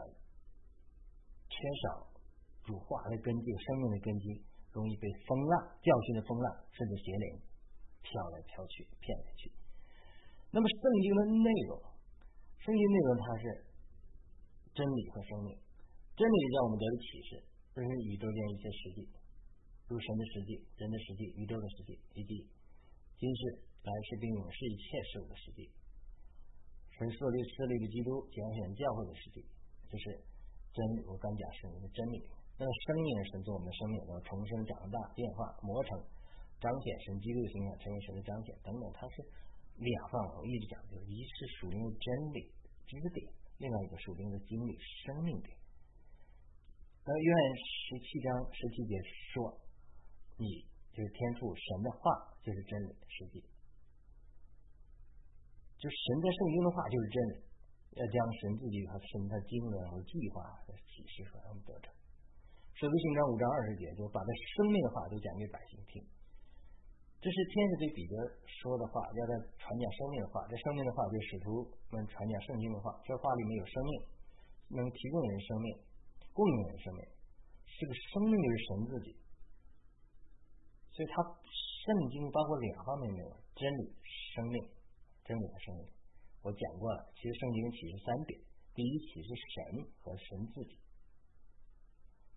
[1.50, 2.06] 缺少
[2.62, 4.44] 主化的根基、生命的根基，
[4.74, 7.38] 容易被风浪、教训的风浪甚至邪灵
[8.02, 9.46] 飘来飘去、骗来去。
[10.50, 11.78] 那么圣经的内容，
[12.58, 13.44] 圣经内容它是
[14.74, 15.54] 真理和生命。
[16.14, 17.30] 真理让我们得到启示，
[17.74, 19.08] 这是宇宙间一些实际，
[19.86, 22.46] 如神的实际、人的实际、宇宙的实际，以及
[23.18, 23.42] 今世
[23.82, 25.70] 来世并永世一切事物的实际。
[26.94, 29.42] 神设立设立的基督拣选教会的实际，
[29.90, 30.22] 这是
[30.70, 31.02] 真理。
[31.06, 32.22] 我刚讲是你的真理。
[32.56, 35.98] 那生命神做我们的生命，然后重生、长大、变化、磨成、
[36.60, 39.26] 彰显神基督的形象，成为神的彰显等等，它是
[39.82, 40.14] 两方。
[40.38, 42.46] 我一直讲，就是一是属灵的真理
[42.86, 43.26] 知点，
[43.58, 45.50] 另外一个属灵的经历生命点。
[47.02, 48.94] 那约翰十七章十七节
[49.34, 49.60] 说
[50.38, 50.62] ：“你
[50.94, 51.98] 就是天赋，神的话
[52.40, 53.42] 就是真理，实际
[55.76, 57.34] 就神在圣经的话就是真理，
[57.98, 61.90] 要将神自己和神的经文和计划和启示说让我们得着。
[62.74, 66.02] 使徒行传五章二十节就把这生命的话都讲给百姓听，
[67.22, 68.14] 这是天使对彼得
[68.46, 69.32] 说的话，要在
[69.62, 70.42] 传讲生命的话。
[70.50, 71.62] 这生命的话就是使徒
[71.94, 73.92] 们传讲圣经的话，这话里面有生命，
[74.74, 75.68] 能提供人生命。”
[76.34, 77.00] 供应人生命，
[77.78, 79.14] 这个生命就是神自己，
[80.90, 83.94] 所以它圣经包括两方面内容：真理、
[84.34, 84.58] 生命、
[85.22, 85.86] 真理和生命。
[86.42, 88.34] 我讲过了，其实圣经启示三点：
[88.74, 90.74] 第一，启示神和神自己；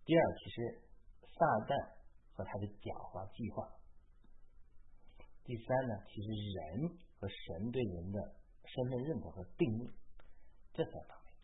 [0.07, 0.55] 第二，其实
[1.35, 1.75] 撒旦
[2.31, 3.59] 和他的狡猾计划；
[5.43, 6.87] 第三呢，其实人
[7.19, 8.15] 和神对人的
[8.63, 9.91] 身份认同和定义。
[10.71, 11.35] 这三方面。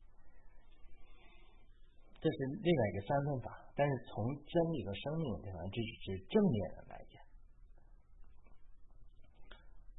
[2.23, 3.51] 这是另外一个三分法。
[3.75, 7.19] 但是从真理和生命这方，这是正面的来讲。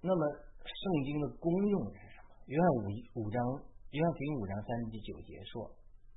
[0.00, 0.20] 那么
[0.64, 2.32] 圣经的功用是什么？
[2.48, 2.88] 约翰五
[3.20, 3.36] 五章，
[3.92, 5.68] 约翰福音五章三十九节说：“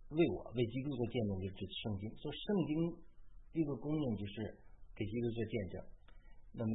[0.10, 2.10] 为我为基督做见证，就指圣经。
[2.18, 2.72] 说圣经
[3.54, 4.56] 一个功用就是
[4.96, 5.76] 给基督做见证。
[6.54, 6.72] 那么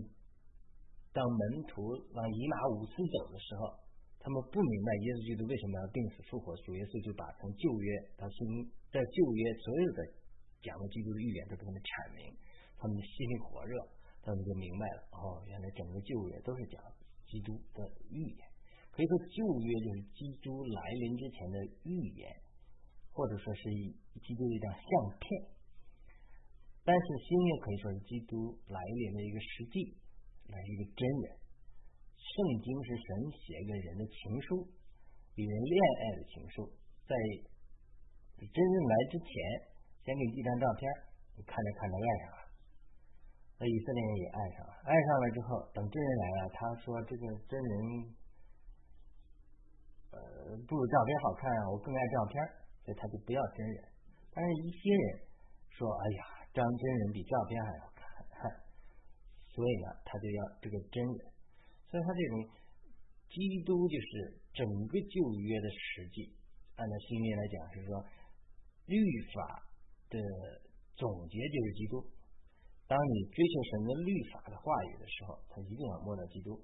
[1.12, 1.80] 当门徒
[2.12, 3.80] 往以马五斯走的时候。”
[4.22, 8.38] 他们不明白耶稣基督为什么要病死复活，主耶稣就把从旧约到新
[8.94, 10.00] 在旧约所有的
[10.62, 12.30] 讲的基督的预言都给他们阐明，
[12.78, 13.74] 他们的心里火热，
[14.22, 15.10] 他们就明白了。
[15.10, 16.78] 哦，原来整个旧约都是讲
[17.26, 17.82] 基督的
[18.14, 18.46] 预言，
[18.94, 22.22] 可以说旧约就是基督来临之前的预言，
[23.12, 23.62] 或者说是
[24.24, 25.52] 基督的一张相片。
[26.84, 29.94] 但是新约可以说是基督来临的一个实际，
[30.50, 31.38] 来一个真人。
[32.18, 33.06] 圣经是神
[33.38, 34.66] 写给人的情书，
[35.34, 36.66] 比人恋爱的情书。
[37.06, 37.14] 在
[38.42, 39.30] 真人来之前，
[40.02, 40.90] 先给你一张照片，
[41.36, 42.40] 你看着看着爱上了。
[43.58, 47.74] 那以色列人也爱上了，爱上了之后，等真人来了，他说这个真人，
[50.10, 50.18] 呃，
[50.66, 52.42] 不如照片好看啊，我更爱照片，
[52.84, 53.84] 所以他就不要真人。
[54.34, 55.04] 但是一些人
[55.70, 58.02] 说，哎呀，张真人比照片还要看，
[59.48, 61.20] 所以呢，他就要这个真人。
[61.90, 62.48] 所以，他这种
[63.28, 66.32] 基督就是整个旧约的实际。
[66.76, 68.02] 按照新约来讲，是说
[68.86, 68.96] 律
[69.34, 69.62] 法
[70.08, 70.18] 的
[70.96, 72.00] 总结就是基督。
[72.88, 76.56] 当你追求神的律法的话语的时候，他一定要摸到基督，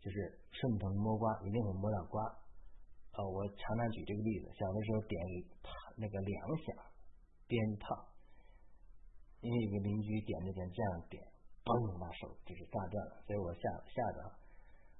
[0.00, 0.16] 就是
[0.50, 2.24] 顺藤摸瓜，一定会摸到瓜。
[3.12, 5.14] 啊，我常常举这个例子：小的时候点
[5.96, 6.76] 那个两响
[7.46, 8.08] 鞭炮，
[9.40, 11.22] 因为有个邻居点着点这样点。
[11.62, 14.18] 嘣，把手就是炸断了，所以我吓吓着，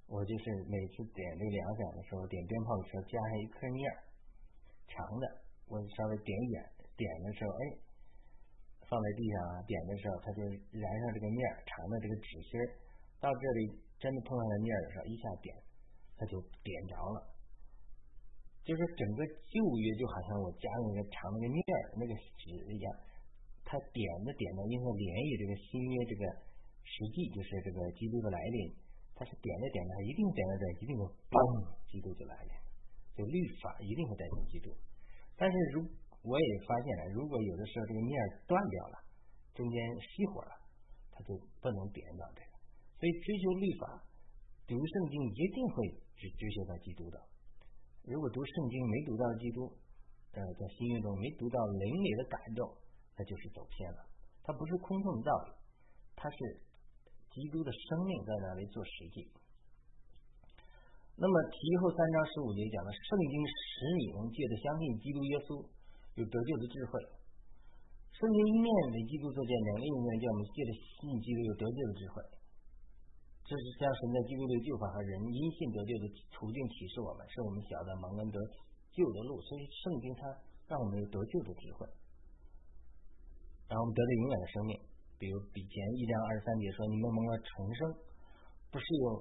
[0.07, 3.83] 我就是每次点这个两响的时候，点鞭炮的时候加上一颗面，
[4.87, 5.27] 长的，
[5.67, 6.47] 我稍微点一
[6.95, 7.63] 点，的时候，哎，
[8.87, 12.67] 放在地上啊，点的时候它就燃上这个面，长的这个纸芯儿，
[13.19, 15.51] 到这里真的碰上了面的时候，一下点，
[16.15, 17.32] 它就点着了，
[18.63, 22.87] 就是整个旧约就好像我加了那个长那个面儿那个纸一样，
[23.65, 26.51] 它点着点着，因为连于这个新约这个。
[26.85, 28.75] 实际就是这个基督的来临，
[29.15, 31.41] 它是点着点着，一定点着点，一定会嘣，
[31.89, 32.51] 基督就来临。
[33.17, 34.69] 就律法一定会带进基督。
[35.39, 35.89] 但是如
[36.27, 38.13] 我也发现了，如果有的时候这个面
[38.51, 38.99] 断掉了，
[39.55, 40.53] 中间熄火了，
[41.15, 42.53] 它就不能点到这个。
[42.99, 44.05] 所以追求律法，
[44.67, 45.77] 读圣经一定会
[46.19, 47.17] 只追求到基督的。
[48.05, 49.67] 如果读圣经没读到基督，
[50.33, 52.67] 呃，在心愿中没读到灵里的感动，
[53.17, 54.01] 那就是走偏了。
[54.43, 55.53] 它不是空洞的道理，
[56.17, 56.37] 它是。
[57.33, 59.25] 基督的生命在那里做实际。
[61.17, 65.65] 那么提后三章十五节讲的圣经使你能借着相信基督耶稣
[66.21, 67.01] 有得救的智慧。
[68.13, 72.17] 圣经一面为基督做见证，另一面叫我们借着信基督有得救的智慧。
[73.53, 78.41] 这是将神的基督的救法和人因信得救的途径启示我们，是我们晓得蒙恩得
[78.97, 79.37] 救的路。
[79.45, 80.25] 所以圣经它
[80.73, 81.85] 让我们有得救的机会，
[83.69, 84.73] 然后我们得到永远的生命。
[85.21, 87.93] 比如比前一章二十三节说，你们蒙了重生，
[88.73, 89.21] 不是有，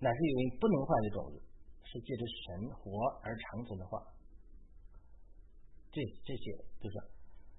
[0.00, 1.36] 乃是有一不能坏的种子，
[1.84, 2.88] 是借着神活
[3.20, 4.00] 而长存的话。
[5.92, 6.44] 这这些
[6.80, 6.96] 就是，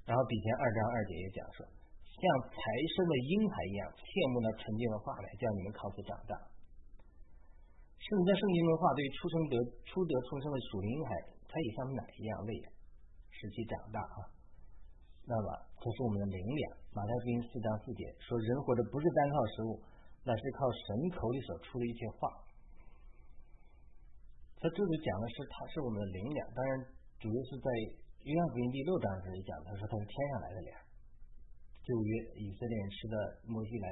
[0.09, 1.61] 然后比前二章二节也讲说，
[2.17, 2.59] 像财
[2.91, 6.35] 生的婴孩一样，羡慕那纯净的话来，叫你们靠此长大。
[8.01, 9.53] 圣在圣经的话，对于出生得
[9.87, 11.09] 出得出生的属灵婴孩，
[11.47, 12.65] 他也像奶一样喂养，
[13.29, 14.25] 使其长大啊。
[15.29, 15.47] 那么，
[15.77, 16.63] 这是我们的灵粮。
[16.97, 19.77] 马太福音四章四节说：“人活着不是单靠食物，
[20.25, 22.25] 乃是靠神口里所出的一切话。”
[24.59, 26.41] 他这里讲的是，他是我们的灵粮。
[26.53, 26.85] 当然，
[27.21, 27.69] 主要是在
[28.25, 30.90] 约翰福音第六章时候讲，他说他是天上来的粮。
[31.83, 33.15] 就约以色列人吃的
[33.45, 33.87] 摩西来，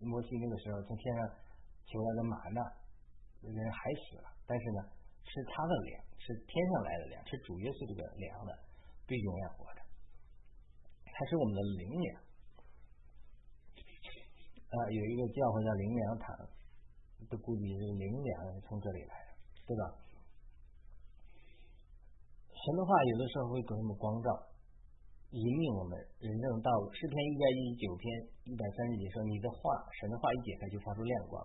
[0.00, 1.28] 摩西那个时候从天上
[1.86, 2.60] 求来的马纳，
[3.40, 4.80] 人还死了，但是呢，
[5.24, 8.52] 吃他的粮，是天上来的粮，是主耶稣这个粮的，
[9.06, 9.80] 必永远活着。
[11.04, 12.16] 他是我们的灵粮
[14.70, 16.36] 啊，有一个教会叫灵粮堂，
[17.28, 19.30] 都估计是灵粮从这里来的，
[19.66, 19.82] 对吧？
[22.60, 24.28] 神的话有的时候会给我们光照，
[25.30, 26.90] 引领我们人生的道路。
[26.90, 28.02] 诗篇一百一十九篇
[28.50, 29.58] 一百三十节说：“你的话，
[30.00, 31.38] 神的话一解开就发出亮光。”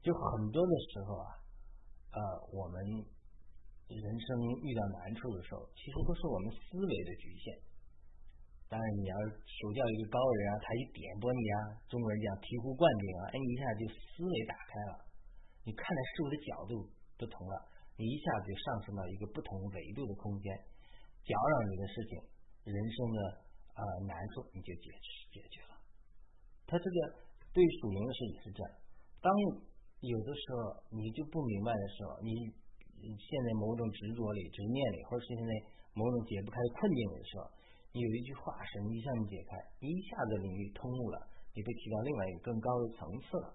[0.00, 1.28] 就很多的时候啊，
[2.16, 2.18] 呃，
[2.54, 2.80] 我们
[3.92, 4.26] 人生
[4.64, 7.52] 遇到难处的时候，其实都是我们思维的局限。
[8.72, 11.56] 当然，你要求教一个高人啊，他一点拨你啊，
[11.88, 14.92] 中国人讲醍醐灌顶啊，哎，一下就思维打开了，
[15.64, 16.72] 你看待事物的角度
[17.20, 17.56] 不同了，
[18.00, 20.48] 你一下子就上升到一个不同维度的空间。
[21.28, 22.16] 搅扰你的事情，
[22.64, 23.18] 人生的
[23.76, 25.76] 啊难处你就解决解决了。
[26.64, 26.96] 他这个
[27.52, 28.72] 对属灵的事也是这样。
[29.20, 29.28] 当
[30.00, 32.32] 有的时候你就不明白的时候，你
[33.20, 35.52] 现在某种执着里、执念里，或者是现在
[35.92, 37.44] 某种解不开困境的时候，
[37.92, 41.20] 你有一句话神一向你解开，一下子领域通悟了，
[41.52, 43.52] 你被提到另外一个更高的层次了，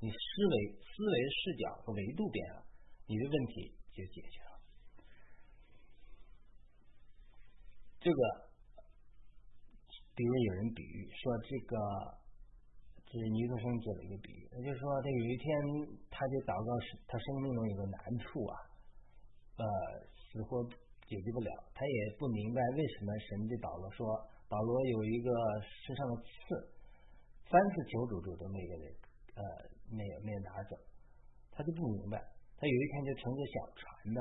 [0.00, 2.60] 你思维思维视角和维度变了，
[3.08, 4.53] 你的问题就解决了。
[8.04, 8.20] 这个，
[10.12, 11.74] 比如有人比喻说这个。
[13.06, 15.46] 这是尼克生做了一个比喻，也就是说，他有一天
[16.10, 16.74] 他就祷告，
[17.06, 18.54] 他生命中有个难处啊，
[19.54, 19.64] 呃，
[20.10, 20.58] 死活
[21.06, 24.02] 解决不了，他也不明白为什么神对保罗说，
[24.50, 25.30] 保罗有一个
[25.62, 26.74] 身上的刺，
[27.46, 28.84] 三次求主主都没有给，
[29.38, 29.42] 呃，
[29.94, 30.74] 没有没有拿走，
[31.54, 32.18] 他就不明白。
[32.58, 34.20] 他有一天就乘着小船呢，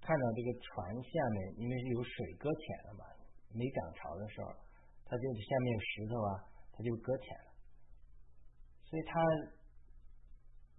[0.00, 3.04] 看到这个船下面因为是有水搁浅了嘛，
[3.52, 4.48] 没涨潮的时候，
[5.04, 6.30] 他就下面有石头啊，
[6.72, 7.48] 他就搁浅了。
[8.88, 9.20] 所以他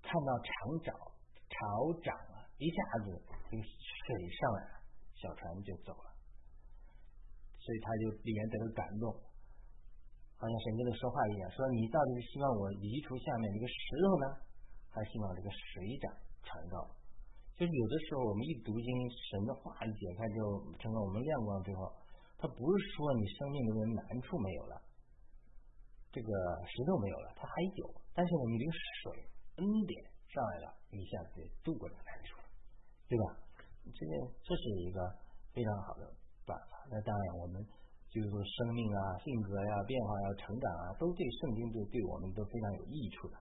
[0.01, 0.49] 看到潮
[0.81, 0.89] 涨，
[1.45, 1.57] 潮
[2.01, 4.75] 涨了，一下子这个水上来了，
[5.13, 6.09] 小船就走了。
[7.61, 9.13] 所以他就里面得到感动，
[10.37, 14.25] 好像神跟他说话一样，说你到底是希望我移除下面这个石头呢，
[14.89, 16.09] 还是希望这个水涨
[16.41, 16.98] 船高？
[17.59, 21.91] 就是有的时候我们一读经，神的话一解开之后，成了我们亮光之后，
[22.39, 24.79] 他不是说你生命中的难处没有了。
[26.07, 26.31] 这个
[26.63, 27.83] 石头没有了，它还有，
[28.15, 29.11] 但是我们这个水
[29.59, 29.91] 恩典
[30.31, 32.39] 上来了，一下子就渡过了难处，
[33.11, 33.35] 对吧？
[33.91, 35.03] 这个这是一个
[35.51, 36.07] 非常好的
[36.47, 36.79] 办法。
[36.87, 37.59] 那当然，我们
[38.07, 43.35] 就是说生命啊、性格呀、变化呀、成长啊，都对圣经都对我们都非常有益处的。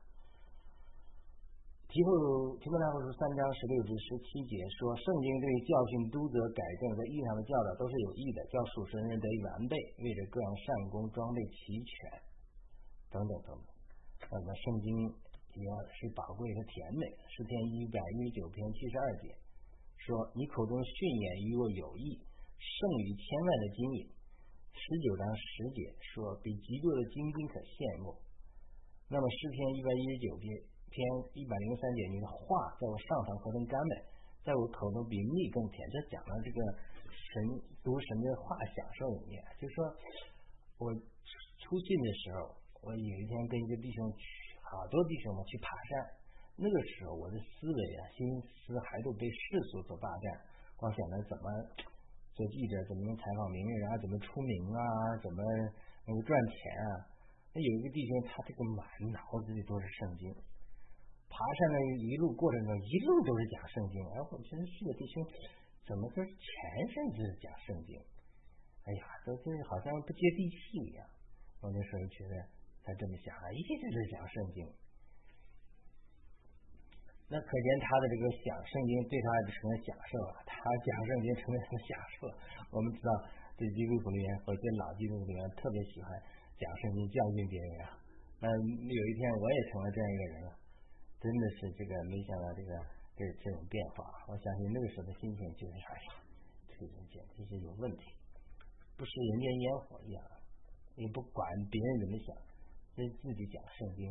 [1.88, 9.74] 提后提摩太后书三章十六至十七节说，圣经对教训、督责、改正在义上的教导都是有益的，叫属神人得以完备，
[10.04, 11.96] 为着各样善功装备齐全。
[13.08, 13.68] 等等等等，
[14.20, 14.88] 那么圣经
[15.56, 15.64] 也
[15.96, 17.08] 是宝贵和甜美。
[17.24, 19.32] 诗篇一百一十九篇七十二节
[19.96, 22.20] 说：“你口中训言与我有益，
[22.60, 23.98] 胜于千万的金银。”
[24.76, 28.12] 十九章十节说：“比极多的金金可羡慕。”
[29.08, 30.44] 那么诗篇一百一十九篇
[30.90, 30.96] 篇
[31.36, 33.94] 一百零三节，你的话在我上堂何等甘美，
[34.44, 35.76] 在我口中比蜜更甜。
[35.92, 36.58] 这讲了这个
[37.12, 37.32] 神
[37.84, 39.76] 读神的话享受里面，就说
[40.78, 42.56] 我出信的时候。
[42.80, 44.06] 我有一天跟一个弟兄，
[44.62, 45.90] 好多弟兄们去爬山，
[46.54, 50.24] 那个时候我的思维啊、心思还都被世俗所霸占，
[50.78, 51.50] 光想着怎么
[52.38, 54.80] 做记者，怎么能采访名人啊，怎么出名啊，
[55.20, 55.42] 怎么
[56.06, 57.02] 能够赚钱啊。
[57.52, 60.30] 那有一个弟兄，他这个满脑子里都是圣经，
[61.30, 64.02] 爬山的一路过程中，一路都是讲圣经。
[64.12, 65.22] 哎，我觉得这个弟兄
[65.86, 66.48] 怎么跟全
[66.92, 67.96] 身都是讲圣经？
[68.84, 70.56] 哎呀，都是好像不接地气
[70.88, 71.06] 一样。
[71.60, 72.58] 我那时候觉得。
[72.88, 74.64] 他这么想啊，一直是讲圣经。
[77.28, 82.32] 那可见他的这个讲圣经对他成了享受啊，他讲圣经成了什么享受？
[82.72, 83.12] 我们知道，
[83.60, 86.16] 这基督徒里面或者老基督徒里面特别喜欢
[86.56, 87.92] 讲圣经教训别人啊。
[88.40, 90.50] 那有一天我也成了这样一个人了，
[91.20, 92.70] 真的是这个没想到这个
[93.16, 94.06] 这这种变化。
[94.28, 96.10] 我相信那个时候的心情就是哎呀？
[96.70, 98.14] 这个人简直是有问题，
[98.96, 100.22] 不食人间烟火一样，
[100.94, 102.30] 也不管别人怎么想。
[102.98, 104.10] 跟自己讲圣经，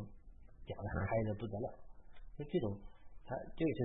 [0.63, 1.67] 讲的嗨的不得了，
[2.39, 2.80] 就这种，
[3.28, 3.80] 他就是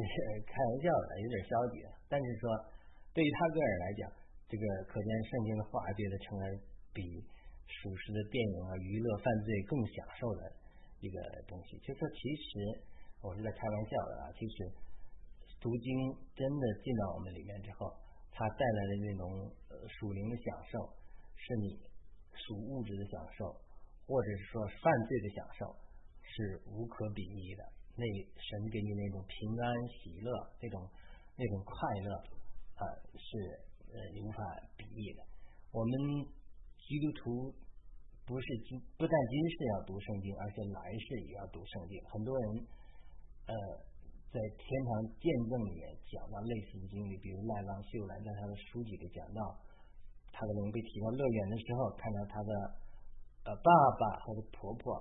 [0.46, 1.82] 开玩笑的，有点消极。
[2.06, 2.46] 但是说，
[3.10, 4.06] 对于他个人来讲，
[4.46, 6.44] 这个可见圣经的话觉得成为
[6.94, 7.02] 比
[7.66, 10.42] 属实的电影啊、娱乐、犯罪更享受的
[11.02, 11.18] 一个
[11.50, 11.78] 东西。
[11.82, 12.50] 就说其实
[13.22, 14.68] 我是在开玩笑的啊，其实
[15.60, 15.88] 读经
[16.34, 17.88] 真的进到我们里面之后，
[18.30, 19.24] 它带来的那种
[19.86, 20.92] 属灵的享受，
[21.36, 21.78] 是你
[22.34, 23.62] 属物质的享受。
[24.04, 25.62] 或者是说犯罪的享受
[26.20, 27.62] 是无可比拟的，
[27.94, 28.02] 那
[28.34, 30.28] 神给你那种平安喜乐，
[30.60, 30.82] 那种
[31.38, 32.10] 那种快乐
[32.74, 32.82] 啊，
[33.14, 33.30] 是
[33.86, 34.42] 呃无法
[34.76, 35.22] 比拟的。
[35.70, 36.26] 我们
[36.76, 37.54] 基督徒
[38.26, 42.02] 不是今不但今世要读圣经，而且来世也要读圣经。
[42.10, 42.66] 很多人
[43.46, 43.54] 呃
[44.30, 49.40] 在天堂见证里面讲到类似的经历，比如赖浪秀兰在他的书籍里讲到，
[50.30, 52.52] 他可能被提到乐园的时候，看到他的。
[53.44, 54.94] 呃，爸爸和婆婆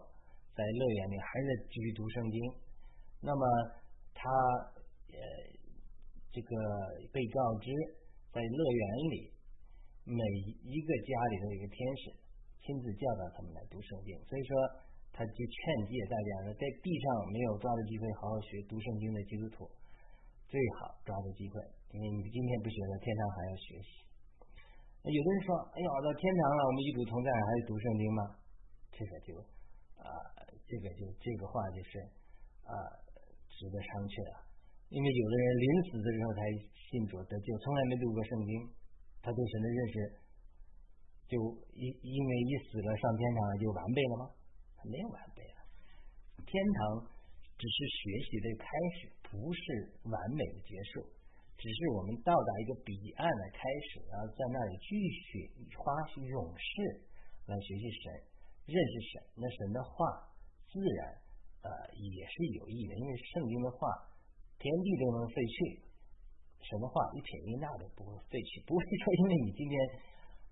[0.57, 2.41] 在乐园里还在继续读圣经。
[3.21, 3.45] 那么
[4.15, 4.25] 他
[5.13, 5.21] 呃，
[6.33, 6.49] 这个
[7.13, 7.69] 被告知
[8.33, 8.83] 在乐园
[9.13, 9.31] 里
[10.05, 10.25] 每
[10.65, 12.09] 一个家里的一个天使
[12.65, 14.17] 亲自教导他们来读圣经。
[14.25, 14.57] 所以说，
[15.11, 15.55] 他就劝
[15.91, 19.67] 诫大家呢，在地上没有抓住机会好好学读圣经的基督徒，
[20.47, 21.59] 最好抓住机会，
[21.91, 23.89] 因为你今天不学了，天上还要学习。
[25.03, 28.21] 有的人说，哎呀，到天堂了，我们与主同在，还是读圣经吗？
[28.93, 29.33] 这个就
[29.97, 30.09] 啊，
[30.67, 31.99] 这个就这个话就是
[32.63, 32.71] 啊，
[33.49, 34.47] 值得商榷了。
[34.93, 36.39] 因为有的人临死的时候才
[36.75, 38.51] 信主得救，从来没读过圣经，
[39.19, 39.95] 他对神的认识
[41.27, 41.35] 就
[41.73, 44.23] 因因为一死了上天堂就完备了吗？
[44.89, 45.59] 没有完备了，
[46.45, 47.05] 天堂
[47.57, 48.65] 只是学习的开
[48.97, 49.61] 始，不是
[50.09, 51.05] 完美的结束，
[51.57, 56.71] 只是我们到达一个彼岸的开始，然后在那里继续花永世
[57.45, 58.03] 来学习神，
[58.65, 59.11] 认识神。
[59.37, 59.93] 那神的话
[60.65, 61.13] 自然
[61.61, 63.87] 呃也是有益的，因为圣经的话
[64.57, 65.85] 天地都能废去，
[66.65, 69.75] 神的话一撇一捺都不会废去，不会说因为你今天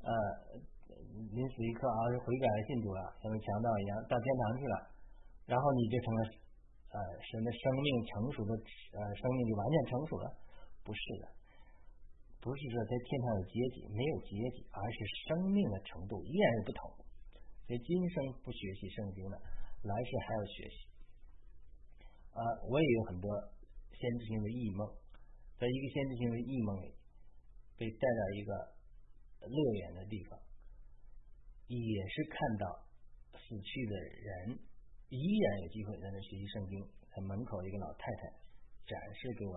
[0.05, 0.77] 呃。
[1.19, 4.75] 临死一刻啊，是悔改了信主了，像强盗一样到天堂去了，
[5.51, 6.21] 然后你就成了
[6.95, 8.51] 呃神的生命成熟的
[8.95, 10.25] 呃生命就完全成熟了，
[10.83, 11.25] 不是的，
[12.39, 14.97] 不是说在天堂有阶级，没有阶级，而是
[15.27, 16.79] 生命的程度依然是不同。
[17.67, 19.35] 所以今生不学习圣经的，
[19.83, 20.77] 来世还要学习。
[22.33, 23.29] 啊，我也有很多
[23.91, 24.87] 先知性的异梦，
[25.59, 26.95] 在一个先知性的异梦里，
[27.77, 28.51] 被带到一个
[29.45, 30.39] 乐园的地方。
[31.77, 32.65] 也是看到
[33.37, 34.57] 死去的人
[35.09, 36.81] 依然有机会在那学习圣经，
[37.13, 38.21] 在门口一个老太太
[38.89, 39.53] 展示给我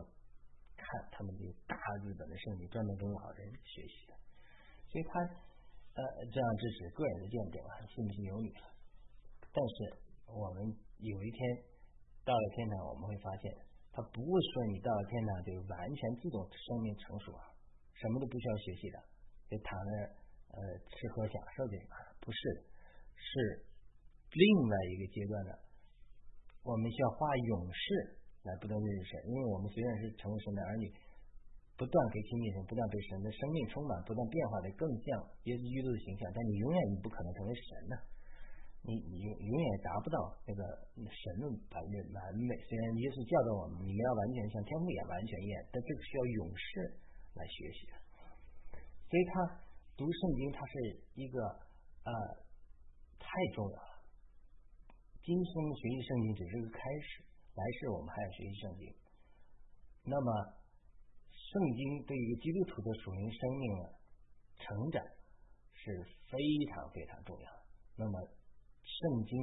[0.77, 4.13] 看他们这个大日本的圣经，专门给老人学习的。
[4.93, 5.25] 所以他
[5.97, 8.53] 呃这样这是个人的见证啊，信不信由你。
[9.49, 9.77] 但是
[10.29, 10.69] 我们
[11.01, 11.41] 有一天
[12.25, 13.49] 到了天堂，我们会发现，
[13.93, 17.49] 他不会说你到了天堂就完全自动生命成熟啊，
[17.97, 18.97] 什么都不需要学习的，
[19.49, 20.22] 就躺在。
[20.53, 22.39] 呃，吃喝享受这一块不是，
[23.17, 23.65] 是
[24.37, 25.51] 另外一个阶段的。
[26.61, 30.93] 我们需要花勇士来不断认识神，因为我们虽然是成为神的儿女，
[31.73, 35.07] 不断可以亲近神，不断被神的生命充满，不断变化的更像
[35.49, 36.29] 耶稣基督的形象。
[36.37, 37.97] 但你永远你不可能成为神呢，
[38.85, 40.61] 你你永永远达不到那个
[40.93, 41.49] 神的
[42.13, 42.53] 完美。
[42.69, 46.69] 虽然耶稣教导我们，你们要完全像天父也完全一样，但这个需要勇士
[47.41, 47.89] 来学习。
[49.09, 49.62] 所以他。
[49.97, 51.39] 读圣经，它是一个
[52.05, 52.13] 呃
[53.19, 54.03] 太重要了。
[55.23, 57.23] 今生学习圣经只是个开始，
[57.55, 58.95] 来世我们还要学习圣经。
[60.05, 60.33] 那么，
[61.29, 63.95] 圣经对于基督徒的属灵生命的
[64.59, 65.05] 成长
[65.75, 66.39] 是非
[66.73, 67.63] 常非常重要的。
[67.97, 68.19] 那么，
[68.83, 69.39] 圣经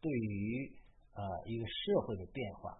[0.00, 0.72] 对于
[1.12, 2.78] 呃一个社会的变化，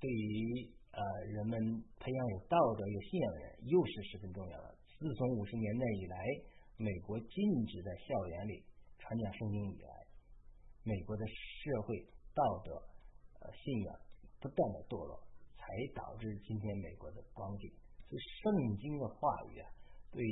[0.00, 1.60] 对于呃人们
[2.00, 4.78] 培养有道德、有信仰的人，又是十分重要的。
[5.02, 6.16] 自从五十年代以来，
[6.76, 8.62] 美国禁止在校园里
[9.00, 9.90] 传讲圣经以来，
[10.84, 12.70] 美国的社会道德、
[13.40, 13.98] 呃信仰
[14.38, 15.18] 不断的堕落，
[15.58, 17.68] 才导致今天美国的光景。
[18.06, 19.66] 所以，圣经的话语啊，
[20.12, 20.22] 对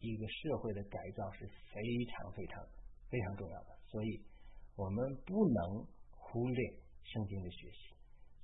[0.00, 1.76] 一个社会的改造是非
[2.08, 2.64] 常非常
[3.10, 3.76] 非常重要的。
[3.88, 4.24] 所以，
[4.74, 5.84] 我们不能
[6.16, 7.92] 忽略圣经的学习。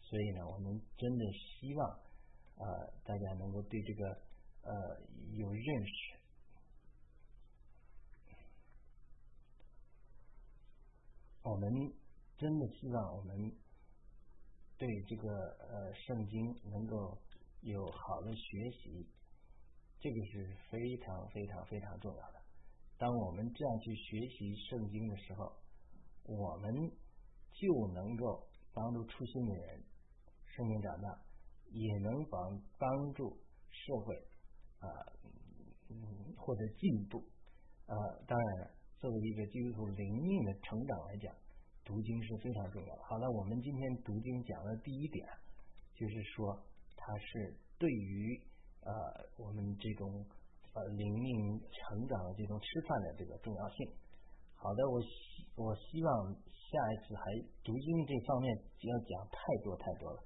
[0.03, 1.89] 所以呢，我们真的希望
[2.61, 4.31] 呃大家能够对这个。
[4.63, 4.73] 呃，
[5.33, 5.93] 有认识，
[11.43, 11.69] 我们
[12.37, 13.37] 真的希望我们
[14.79, 15.29] 对这个
[15.69, 17.19] 呃圣经能够
[17.63, 19.09] 有好的学习，
[19.99, 22.41] 这个是非常非常非常重要的。
[22.99, 25.53] 当我们这样去学习圣经的时候，
[26.23, 26.73] 我们
[27.53, 29.85] 就能够帮助初心的人
[30.47, 31.21] 圣经长大，
[31.71, 33.37] 也能帮帮助
[33.71, 34.29] 社会。
[34.83, 34.87] 啊，
[35.89, 37.23] 嗯，或者进步，
[37.87, 37.95] 啊，
[38.27, 41.33] 当然，作为一个基督徒灵命的成长来讲，
[41.85, 43.03] 读经是非常重要的。
[43.05, 45.25] 好了，我们今天读经讲的第一点，
[45.95, 46.59] 就是说
[46.97, 48.43] 它是对于
[48.83, 48.91] 呃
[49.39, 50.11] 我们这种
[50.75, 53.87] 呃灵命成长的这种吃饭的这个重要性。
[54.57, 55.09] 好的，我希
[55.55, 57.23] 我希望下一次还
[57.63, 60.19] 读经这方面要讲太多太多了，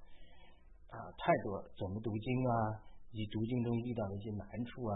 [0.89, 2.53] 啊，太多怎么读经啊？
[3.11, 4.95] 以及读经中遇到的一些难处啊，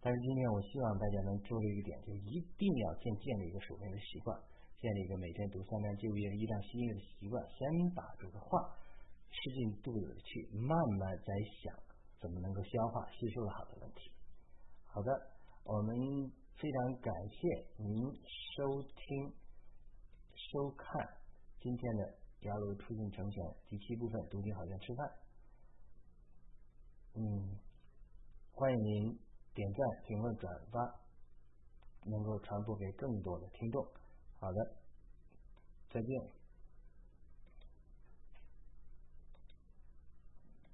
[0.00, 4.36] 但是今天我希望大家能注意一点，就一定要建建立一个守灵的习惯，
[4.80, 7.62] 建立一个每天读三章旧约、一章新约的习惯，先
[7.94, 8.58] 把这个话
[9.30, 11.30] 吃进肚子里去，慢慢再
[11.62, 11.78] 想
[12.20, 14.10] 怎么能够消化吸收的好的问题。
[14.86, 15.10] 好的，
[15.64, 15.94] 我们
[16.56, 17.38] 非常感谢
[17.78, 18.10] 您
[18.56, 19.32] 收听、
[20.34, 21.06] 收看
[21.60, 22.02] 今天的
[22.48, 25.21] 《雅鲁出境成全》第七部分，读经好像吃饭。
[27.14, 27.58] 嗯，
[28.52, 29.18] 欢迎您
[29.54, 31.00] 点赞、评论、转发，
[32.06, 33.86] 能够传播给更多的听众。
[34.40, 34.76] 好的，
[35.90, 36.41] 再见。